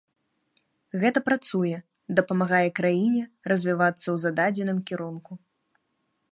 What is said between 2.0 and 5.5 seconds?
дапамагае краіне развівацца ў зададзеным кірунку.